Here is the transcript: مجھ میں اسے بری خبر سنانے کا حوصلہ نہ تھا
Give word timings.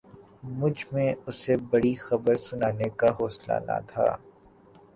مجھ 0.59 0.85
میں 0.91 1.09
اسے 1.27 1.53
بری 1.69 1.93
خبر 2.05 2.35
سنانے 2.47 2.89
کا 2.99 3.09
حوصلہ 3.17 3.57
نہ 3.67 3.77
تھا 3.87 4.07